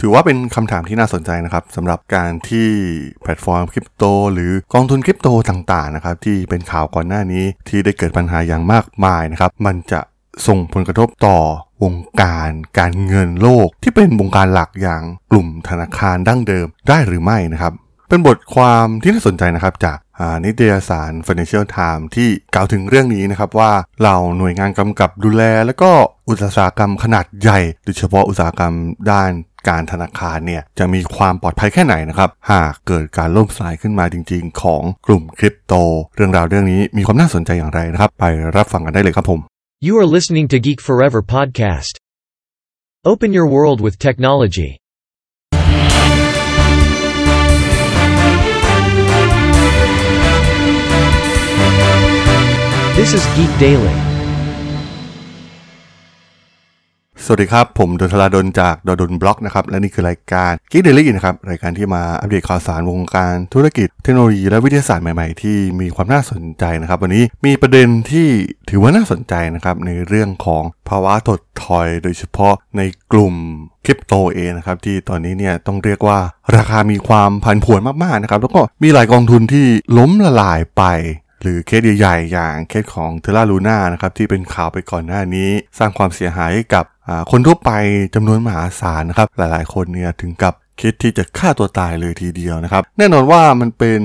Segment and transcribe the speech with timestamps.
[0.00, 2.68] ถือว่าเป็นคำถามที่น่าสนใจนะครับสำหรับการที่
[3.22, 10.00] แพลตฟอร์มคริปโต หรือกองทุนคริปโตต่างๆนะครับที่เป็นข่าวก่อนหน้านี้ที่ได้เกิดปัญหาอย่างมากมายนะครับ มันจะ
[10.46, 11.38] ส่งผลกระทบต่อ
[11.84, 17.72] วงการการเงินโลก ที่เป็นวงการหลักอย่างกลุ่มธนาคารดั้งเดิมได้หรือไม่นะครับ
[18.08, 19.96] เป็นบทความที่น่าสนใจนะครับจาก
[20.44, 23.72] นิตยสาร Financial Times ที่กล่าวถึงเรื่องนี้นะครับว่า
[24.02, 25.90] เราหน่วยงานกำกับดูแล แล้วก็
[26.28, 28.74] อุตสาหกรรมขนาดใหญ่โดยเฉพาะอุตสาหกรรม
[29.12, 29.30] ด้าน
[29.68, 35.74] การธนาคารเนี่ยจะมีความปลอดภัยแค่ไหนนะครับหากเกิดการล่มสลายขึ้นมาจริง ๆ ของกลุ่มคริปโต
[36.16, 38.24] เรื่องราวเรื่องนี้มีความน่าสนใจอย่างไรนะครับ ไป
[38.56, 39.40] รับฟังกันได้เลยครับผม
[39.86, 41.94] You are listening to Geek Forever podcast.
[43.12, 44.70] Open your world with technology.
[53.10, 53.96] This is Geek Daily.
[57.24, 68.28] สวัสดีครับ ผมดนทลาดนจากดดนบล็อกนะครับ และนี่คือรายการ Geek Daily นะครับ รายการที่มาอัปเดตข่าวสารวงการธุรกิจเทคโนโลยีและวิทยาศาสตร์ใหม่ๆ ที่มีความน่าสนใจนะครับ วันนี้มีประเด็นที่
[68.70, 73.34] ถือว่าน่าสนใจนะครับ ในเรื่องของภาวะถดถอย โดยเฉพาะในกลุ่ม
[73.84, 76.18] คริปโตเองนะครับที่ตอนนี้เนี่ยต้องเรียกว่า
[76.56, 79.66] ราคามีความผันผวนมากๆนะครับแล้วก็มีหลายกองทุนที่
[79.98, 80.84] ล้มละลายไป
[81.42, 86.84] หรือเคสใหญ่ๆอย่างเคสของเทล่าลูน่านะครับที่เป็นข่าวไปก่อนหน้านี้ สร้างความเสียหายให้กับ
[87.30, 87.70] คนทั่วไป
[88.14, 94.00] จำนวนมหาศาลนะครับหลายๆ คนเนี่ยถึงกับคิดที่จะฆ่าตัวตายเลยทีเดียวนะครับ แน่นอนว่ามันเป็น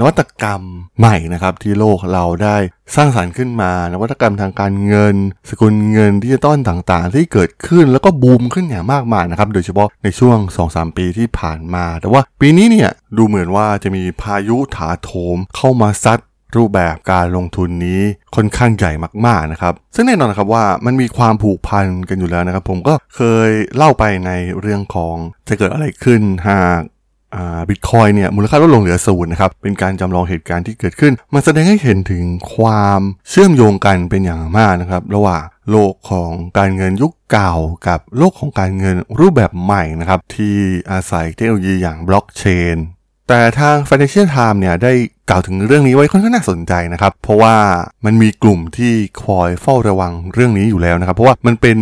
[0.00, 0.62] นวัตกรรม
[0.98, 2.56] ใหม่นะครับที่โลกเราได้
[2.96, 5.16] สร้างสารรค์ขึ้นมา นวัตกรรมทางการเงิน
[5.48, 16.18] สกุลเงินดิจิตอลต่างๆ ที่เกิดขึ้นแล้วก็บูมขึ้นอย่างมากมายนะครับโดยเฉพาะในช่วง 2-3 ปีที่ผ่านมา แต่ว่าปีนี้เนี่ยดูเหมือนว่าจะมีพายุถาโถมเข้ามาซัด
[16.58, 18.00] รูปแบบการลงทุนนี้
[18.36, 18.92] ค่อนข้างใหญ่
[19.26, 25.16] มากๆนะครับ ซึ่งแน่นอนครับว่ามันมีความผูกพันกันอยู่แล้วนะครับ ผมก็เคยเล่าไปในเรื่องของ
[25.48, 26.80] จะเกิดอะไรขึ้นหาก
[27.68, 37.54] บิตคอยเนี่ยมูลค่าลดลงเหลือศูนย์นะครับเป็นการจำลองเหตุการณ์ที่เกิดขึ้น มันแสดงให้เห็นถึงความเชื่อมโยงกันเป็นอย่างมากนะครับ ระหว่างโลกของการเงินยุคเก่า
[37.88, 40.56] กับโลกของการเงินรูปแบบใหม่นะครับที่
[40.90, 42.76] อาศัยเทคโนโลยีอย่างบล็อกเชน
[43.28, 44.92] แต่ทาง Financial Times เนี่ยได้
[45.30, 47.54] กล่าวถึงเรื่องนี้ไว้ค่อนข้างน่าสนใจนะครับ เพราะว่า
[48.04, 48.92] มันมีกลุ่มที่
[49.24, 51.78] คอยเฝ้าระวังเรื่องนี้อยู่แล้วนะครับ เพราะว่ามันเป็น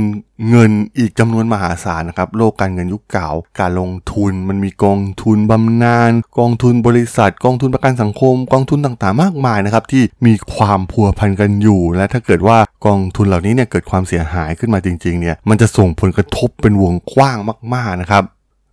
[0.51, 3.29] เงินอีกจำนวนมหาศาลนะครับ โลกการเงินยุคเก่า
[3.61, 17.39] การลงทุนมันมีกองทุนบำนาญกองทุนบริษัท กองทุนประกันสังคม กองทุนต่างๆ มากมายนะครับ ที่มีความพัวพันกันอยู่ และถ้าเกิดว่ากองทุนเหล่านี้เนี่ยเกิดความเสียหายขึ้นมาจริง ๆเนี่ยมันจะส่งผลกระทบเป็นวงกว้าง
[17.75, 18.25] มาก ๆนะครับ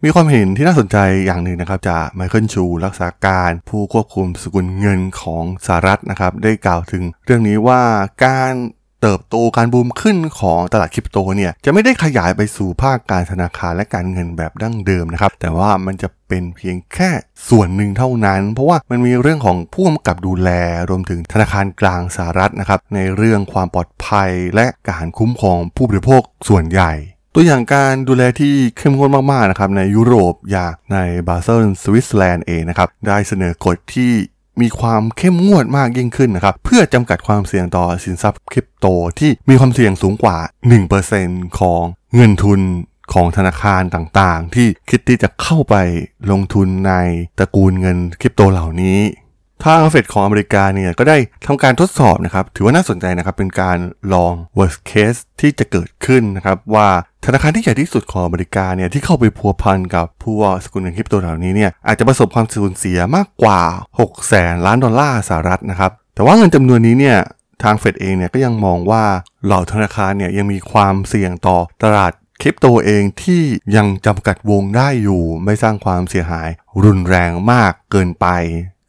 [0.06, 7.81] มีความเห็นที่น่าสนใจอย่างหนึ่งนะครับจากไมเคิลชู รักษาการผู้ควบคุมสกุลเงินของสหรัฐนะครับได้กล่าวถึงเรื่องนี้ว่า
[8.25, 8.53] การ
[9.01, 17.09] เติบโตการบูมขึ้นของตลาดคริปโตเนี่ยจะไม่ได้ขยายไปสู่ภาคการธนาคารและการเงินแบบดั้งเดิมนะครับ แต่ว่ามันจะเป็นเพียงแค่
[17.50, 20.50] ส่วนหนึ่งเท่านั้น เพราะว่ามันมีเรื่องของผู้กำกับดูแล
[20.90, 26.94] รวมถึงธนาคารกลางสหรัฐนะครับในเรื่องความปลอดภัยและการคุ้มครองผู้บริโภคส่วนใหญ่
[27.35, 30.97] ตัวอย่างการดูแลที่เข้มข้นมากๆนะครับในยุโรปอย่างใน
[31.27, 34.11] บาเซิลสวิตเซอร์แลนด์เองนะครับได้เสนอกฎที่
[34.61, 38.85] มีความเข้มงวดมากยิ่งขึ้นนะครับ เพื่อจำกัดความเสี่ยงต่อสินทรัพย์คริปโต
[39.19, 40.37] ที่มีความเสี่ยงสูงกว่า
[40.99, 41.81] 1%ของ
[42.15, 42.59] เงินทุน
[43.13, 45.75] ของธนาคารต่างๆ ที่คิดที่จะเข้าไป
[46.31, 46.93] ลงทุนใน
[47.39, 48.99] ตระกูลเงินคริปโตเหล่านี้
[49.66, 53.77] ทางเฟดของอเมริกาเนี่ยก็ได้ทำการทดสอบนะครับ ถือว่าน่าสนใจนะครับ เป็นการ
[54.13, 56.88] ลอง worst case ที่จะเกิดขึ้นนะครับ ว่า
[57.25, 63.61] ธนาคารที่ใหญ่ที่สุดของอเมริกาเนี่ยที่เข้าไปพัวพันกับผู้ว่าสกุลเงินคริปโตเหล่านี้เนี่ยอาจจะประสบความสูญเสียมากกว่า
[63.99, 67.17] 6แสนล้านดอลลาร์สหรัฐนะครับ แต่ว่าเงินจำนวนนี้เนี่ย
[67.63, 69.03] ทางเฟดเองเนี่ยก็ยังมองว่า
[69.45, 72.11] เหล่าธนาคารเนี่ยยังมีความเสี่ยงต่อตลาด
[72.41, 73.41] คริปโตเองที่
[73.75, 76.49] ยังจำกัดวงได้อยู่ไม่สร้างความเสียหาย
[76.83, 78.28] รุนแรงมากเกินไป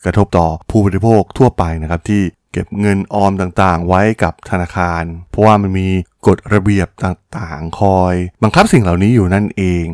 [0.05, 5.89] กระทบต่อผู้บริโภคทั่วไปนะครับที่เก็บเงินออมต่างๆ ไว้กับธนาคาร เพราะว่ามันมี
[6.27, 9.87] กฎระเบียบต่างๆ คอย บังคับสิ่งเหล่านี้อยู่นั่นเอง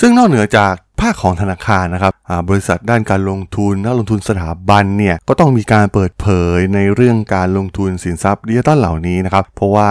[0.00, 2.12] ซึ่งนอกเหนือจากภาคของธนาคารนะครับ
[2.48, 6.26] บริษัทด้านการลงทุนนักลงทุนสถาบันเนี่ยก็ต้องมีการเปิดเผ
[6.56, 9.90] ยในเรื่องการลงทุนสินทรัพย์ดิจิตอลเหล่านี้นะครับเพราะว่า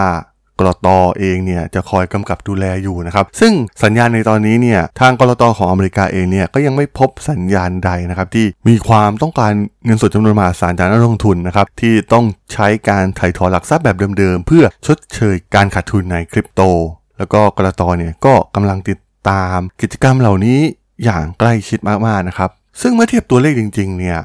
[0.61, 3.53] กลต.เองเนี่ยจะคอยกำกับดูแลอยู่นะครับ ซึ่ง
[3.83, 9.51] สัญญาณในตอนนี้เนี่ยทางกลต.ของอเมริกาเองเนี่ยก็ยังไม่พบสัญญาณใดนะครับที่มีความต้องการ
[9.85, 16.61] เงินสดจำนวนมหาศาลจากนักลงทุนนะครับที่ต้องใช้การถ่ายถอนหลักทรัพย์แบบเดิมๆ เพื่อชดเชยการขาดทุนในคริปโต
[17.17, 18.99] แล้วก็กลต.เนี่ยก็กำลังติด
[19.29, 20.59] ตามกิจกรรมเหล่านี้
[21.03, 22.49] อย่างใกล้ชิดมากๆนะครับ
[22.81, 24.19] ซึ่งเมื่อเทียบตัวเลขจริง ๆ เนี่ย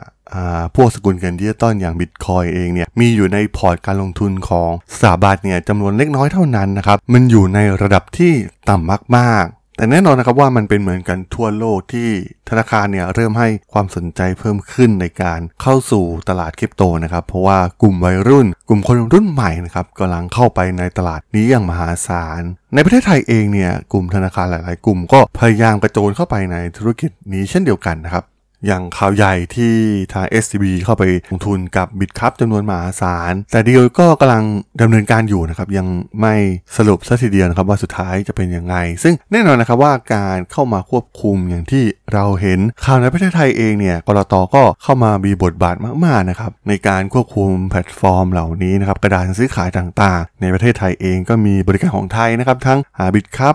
[0.76, 8.32] พวกสกุลเงินดิจิตอลอย่างบิตคอยน์เองเนี่ยมีอยู่ในพอร์ตการลงทุนของสถาบันเนี่ยจำนวนเล็กน้อยเท่านั้นนะครับมันอยู่ในระดับที่
[8.68, 12.08] ต่ำมากๆ แต่แน่นอนนะครับว่ามันเป็นเหมือนกันทั่วโลกที่
[12.48, 22.42] ธนาคารเนี่ยเริ่มให้ความสนใจเพิ่มขึ้นในการเข้าสู่ตลาดคริปโตนะครับ เพราะว่ากลุ่มวัยรุ่น กลุ่มคนรุ่นใหม่นะครับกำลังเข้าไปในตลาดนี้อย่างมหาศาล
[22.74, 28.24] ในประเทศไทยเองเนี่ยกลุ่มธนาคารหลาย ๆ กลุ่มก็พยายามกระโจนเข้าไปในธุรกิจนี้เช่นเดียวกันนะครับ
[28.66, 29.74] อย่างข่าวใหญ่ที่
[30.12, 34.44] ทาง SCB เข้าไปลงทุนกับบิตคัพจำนวนมหาศาล แต่ดีลก็กำลัง
[34.80, 35.86] ดำเนินการอยู่นะครับ ยัง
[36.20, 36.34] ไม่
[36.76, 52.78] สรุปซะทีเดียวนะครับว่าสุดท้ายจะเป็นยังไง ซึ่งแน่นอนนะครับว่าการเข้ามาควบคุมอย่างที่เราเห็นข่าวในประเทศไทยเองเนี่ยกลต.ก็เข้ามามีบทบาทมากๆนะครับในการควบคุมแพลตฟอร์มเหล่านี้นะครับกระดานซื้อขายต่างๆ ในประเทศไทยเองก็มีบริการของไทยนะครับทั้ง
[53.14, 53.54] Bitkub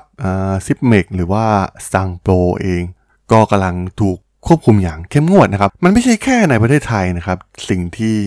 [0.65, 1.45] Zipmex หรือว่า
[1.91, 2.83] Satang Pro เอง
[3.31, 7.37] ก็กำลังถูก ควบคุมอย่างเข้มงวดนะครับ มันไม่ใช่แค่ในประเทศไทยนะครับ
[7.69, 8.17] สิ่งที่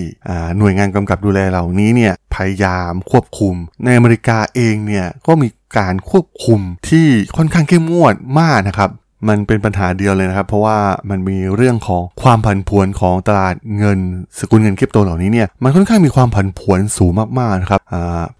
[0.58, 7.06] หน่วยงานกำกับดูแลเหล่านี้เนี่ยพยายามควบคุม ในอเมริกาเองเนี่ยก็มีการควบคุมที่
[7.36, 8.90] ค่อนข้างเข้มงวดมากนะครับ
[9.30, 10.78] มันเป็นปัญหาเดียวเลยนะครับ เพราะว่า
[11.10, 13.98] มันมีเรื่องของความผันผวนของตลาดเงิน
[14.38, 17.80] สกุลเงินคริปโตเหล่านี้เนี่ยมันค่อนข้างมีความผันผวนสูงมากๆนะครับ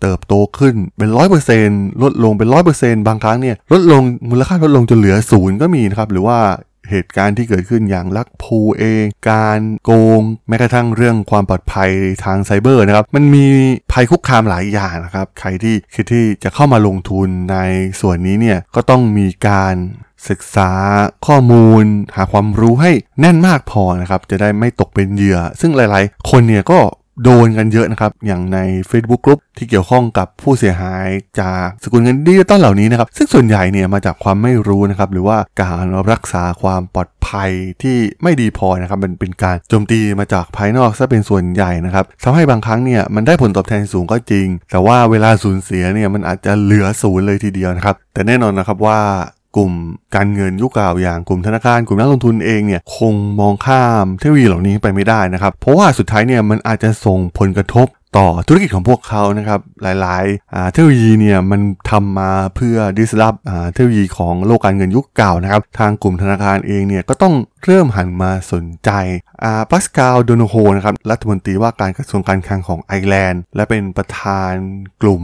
[0.00, 6.38] เติบโตขึ้นเป็นร้อยเปอร์เซ็นต์ลดลงเป็นร้อยเปอร์เซ็นต์บางครั้งเนี่ยลดลงมูลค่าลดลงจนเหลือศูนย์ก็มีนะครับหรือว่า
[6.90, 11.90] เหตุการณ์ที่เกิดขึ้นอย่างลักพูเองการโกงแม้กระทั่งเรื่องความปลอดภัย
[12.24, 13.46] ทางไซเบอร์นะครับ มันมี
[13.92, 17.58] ภัยคุกคามหลายอย่างนะครับ ใครที่คิดที่จะเข้ามาลงทุนใน
[18.00, 19.74] ส่วนนี้เนี่ยก็ต้องมีการ
[20.28, 20.70] ศึกษา
[21.26, 21.84] ข้อมูล
[22.16, 26.78] หาความรู้ให้แน่นมากพอนะครับ จะได้ไม่ตกเป็นเหยื่อ ซึ่งหลาย ๆ คนเนี่ยก็
[27.22, 28.58] โดนกันเยอะนะครับ อย่างใน
[28.90, 31.06] Facebook กลุ่มที่เกี่ยวข้องกับผู้เสียหาย
[31.40, 37.50] จากสกุลเงินดิจิตอลเหล่านี้นะครับ ซึ่งส่วนใหญ่เนี่ยมาจากความไม่รู้นะครับ หรือว่าการรักษาความปลอดภัย
[37.82, 49.00] ที่ไม่ดีพอนะครับ มันเป็นการโจมตีมาจากภายนอกซะเป็นส่วนใหญ่นะครับทำให้บางครั้งเนี่ยมันได้ผลตอบแทนสูงก็จริง แต่ว่าเวลาสูญเสียเนี่ยมันอาจจะเหลือศูนย์เลยทีเดียวนะครับ แต่แน่นอนนะครับว่า
[49.56, 49.72] กลุ่ม
[50.14, 61.60] การเงินยุคเก่าอย่างกลุ่มธนาคารกลุ่มนักลงทุนเองเนี่ยคงมองข้ามเทคโนโลยีเหล่านี้ไปไม่ได้นะครับ เพราะว่าสุดท้ายเนี่ยมันอาจจะส่งผลกระทบต่อธุรกิจของพวกเขานะครับหลายๆเทคโนโลยีเนี่ยมัน
[61.90, 63.34] ทำมาเพื่อดิสลอฟ
[63.72, 67.34] เทคโนโลยีของโลกการเงินยุคเก่านะครับทางกลุ่มธนาคารเองเนี่ยก็ต้อง
[67.64, 68.90] เริ่มหันมาสนใจ
[69.70, 74.52] Paschal Donohoe นะครับรัฐมนตรีว่าการกระทรวงการคลังของไอร์แลนด์ และเป็นประธาน
[75.02, 75.22] กลุ่ม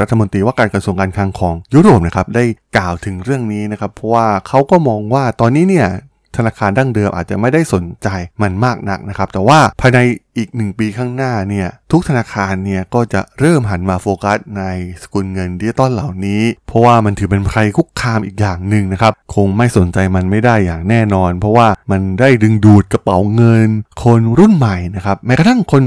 [0.00, 2.44] รัฐมนตรีว่าการกระทรวงการคลังของยุโรปนะครับได้
[2.76, 5.88] กล่าวถึงเรื่องนี้นะครับเพราะว่าเขาก็มองว่าตอนนี้เนี่ย
[6.36, 8.08] ธนาคารดั้งเดิมอาจจะไม่ได้สนใจ
[8.42, 9.98] มันมากนักนะครับ แต่ว่าภายใน
[10.36, 14.64] อีกหนึ่งปีข้างหน้าเนี่ยทุกธนาคารเนี่ยก็จะเริ่มหันมาโฟกัสใน
[15.02, 23.68] สกุลเงินดิจิตอลเหล่านี้ เพราะว่ามันถือเป็นภัยคุกคามอีกอย่างหนึ่งนะครับ คงไม่สนใจมันไม่ได้อย่างแน่นอน เพราะว่ามันได้ดึงดูดกระเป๋าเงิน
[24.04, 25.82] คนรุ่นใหม่นะครับแม้กระทั่งคน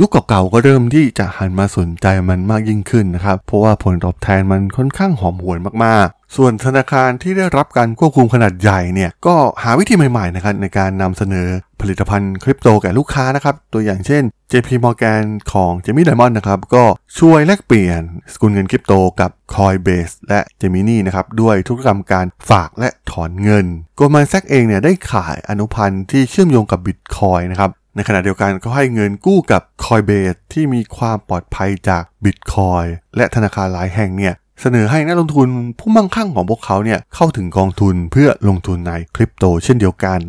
[0.00, 11.48] ยุคเก่าๆก็เริ่มที่จะหันมาสนใจมันมากยิ่งขึ้นนะครับ เพราะว่าผลตอบแทนมันค่อนข้างหอมหวนมากๆ ส่วนธนาคารที่ได้รับการควบคุมขนาดใหญ่เนี่ยก็หาวิธีใหม่ๆนะครับในการนำเสนอ
[11.80, 16.84] ผลิตภัณฑ์คริปโตแก่ลูกค้านะครับ ตัวอย่างเช่น JP Morgan ของเจมี่ไดมอนด์นะครับก็
[17.18, 18.00] ช่วยแลกเปลี่ยน
[18.32, 23.66] สกุลเงินคริปโตกับ Coinbase และ Gemini นะครับด้วยธุรกรรมการฝากและถอนเงิน
[23.98, 32.86] Goldman Sachs เองเนี่ยได้ขายอนุพันธ์ที่เชื่อมโยงกับ Bitcoin นะครับ ในขณะเดียวกันก็ให้เงินกู้กับ Coinbase ที่มีความปลอดภัยจาก Bitcoin
[33.16, 35.48] และธนาคารหลายแห่งเนี่ยเสนอให้นักลงทุน
[35.78, 40.20] ผู้มั่งคั่งของพวกเขาเนี่ยเข้าถึงกองทุนเพื่อลงทุนในคริปโตเช่นเดียวกัน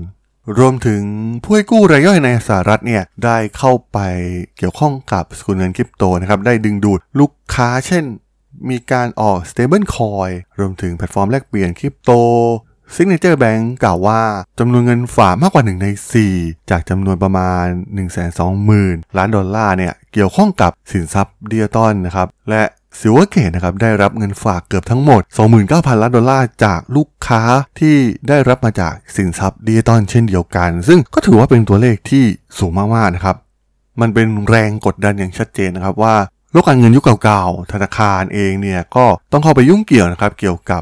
[0.60, 1.02] รวมถึง
[1.44, 3.98] ผู้ให้กู้รายย่อยในสหรัฐเนี่ยได้เข้าไป
[4.58, 8.04] เกี่ยวข้องกับสกุลเงินคริปโตนะครับได้ดึงดูดลูกค้าเช่น
[8.70, 12.12] มีการออก stable coin รวมถึงแพลตฟอร์มแลกเปลี่ยนคริปโต
[12.96, 14.22] Signature Bank กล่าวว่า
[14.60, 15.88] จำนวนเงินฝากมากกว่า 1 ใน
[16.28, 17.66] 4 จากจำนวนประมาณ
[18.42, 22.64] 120,000 ล้านดอลลาร์เนี่ยเกี่ยวข้องกับสินทรัพย์ดิจิตอลนะครับและ
[23.00, 25.22] Silvergate นะครับได้รับเงินฝากเกือบทั้งหมด
[25.62, 27.42] 29,000 ล้านดอลลาร์จากลูกค้า
[27.80, 27.96] ที่
[28.28, 32.24] ได้รับมาจากสินทรัพย์ดิจิตอลเช่นเดียวกัน ซึ่งก็ถือว่าเป็นตัวเลขที่
[32.60, 33.36] สูงมากๆนะครับ
[34.02, 36.16] มันเป็นแรงกดดันอย่างชัดเจนนะครับว่า
[36.52, 40.82] โลกการเงินยุคเก่าๆ ธนาคารเองเนี่ยก็ต้องเข้าไปยุ่งเกี่ยวนะครับเกี่ยวกับ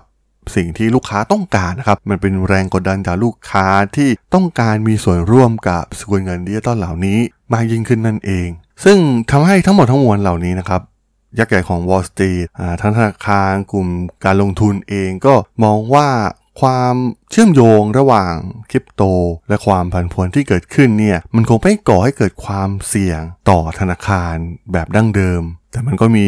[0.56, 7.20] สิ่งที่ลูกค้าต้องการนะครับมันเป็นแรงกดดันจากลูกค้าที่ต้องการมีส่วนร่วมกับสกุลเงินดิจิตอลเหล่านี้
[7.54, 8.48] มากยิ่งขึ้นนั่นเอง
[8.84, 8.98] ซึ่ง
[9.32, 10.82] ทำให้ทั้งหมดทั้งมวลเหล่านี้นะครับ
[11.40, 12.44] ยักษ์ใหญ่ของ Wall Street
[12.82, 13.88] ทั้งธนาคารกลุ่ม
[14.26, 16.10] การลงทุนเองก็มองว่า
[16.62, 16.96] ความ
[17.32, 18.36] เชื่อมโยงระหว่าง
[18.72, 19.04] คริปโต
[19.50, 24.36] และความผันผวนที่เกิดขึ้นเนี่ยมันคงไม่ก่อให้เกิดความเสี่ยงต่อธนาคาร
[24.72, 26.28] แบบดั้งเดิมแต่มันก็มี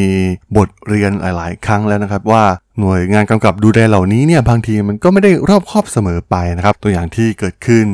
[0.58, 2.43] บทเรียนหลาย ๆ ครั้งแล้วนะครับ ว่า
[2.79, 7.86] หน่วยงานกำกับดูแลเหล่านี้เนี่ยบางทีมันก็ไม่ได้รอบครอบเสมอไปนะครับ ตัวอย่างที่เกิดขึ้น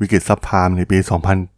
[0.00, 0.98] วิกฤตซับพามในปี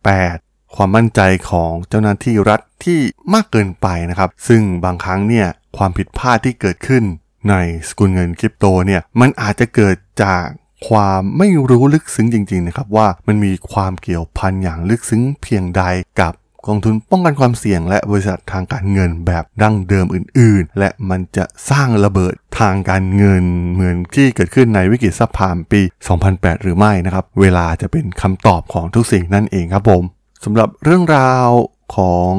[0.08, 3.00] 2008 ความมั่นใจของเจ้าหน้าที่รัฐที่
[3.34, 7.04] มากเกินไปนะครับ ซึ่งบางครั้งเนี่ยความผิดพลาดที่เกิดขึ้น
[7.50, 7.54] ใน
[7.88, 10.44] สกุลเงินคริปโตเนี่ยมันอาจจะเกิดจาก
[10.88, 15.82] ความไม่รู้ลึกซึ้งจริง ๆ นะครับ ว่ามันมีความเกี่ยวพันอย่างลึกซึ้งเพียงใด
[16.20, 16.32] กับ
[16.66, 25.80] กองทุนป้องกันความเสี่ยง และบริษัททางการเงินแบบดั้งเดิมอื่น ๆ และมันจะสร้างระเบิดทางการเงินเหมือนที่เกิดขึ้นในวิกฤตซับพามปี
[26.22, 30.02] 2008 หรือไม่นะครับ เวลาจะเป็นคำตอบของทุกสิ่งนั่นเองครับผม
[30.44, 31.48] สำหรับเรื่องราว
[31.96, 32.30] ของ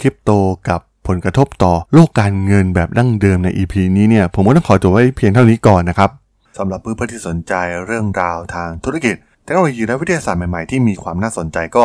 [0.00, 0.30] คริปโต
[0.68, 6.10] กับผลกระทบต่อโลกการเงินแบบดั้งเดิมใน EP นี้เนี่ยผมก็ต้องขอจบไว้เพียงเท่านี้ก่อนนะครับ
[6.58, 7.52] สำหรับเพื่อนๆที่สนใจ
[7.86, 9.14] เรื่องราวทางธุรกิจ
[9.44, 11.84] เทคโนโลยีและวิทยาศาสตร์ใหม่ๆที่มีความน่าสนใจก็